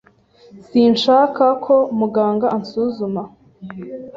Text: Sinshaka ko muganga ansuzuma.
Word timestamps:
Sinshaka 0.67 1.45
ko 1.65 1.75
muganga 1.97 2.47
ansuzuma. 2.57 3.21